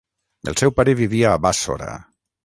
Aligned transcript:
El 0.51 0.55
seu 0.61 0.71
pare 0.79 0.95
vivia 1.01 1.33
a 1.33 1.41
Bàssora. 1.47 1.91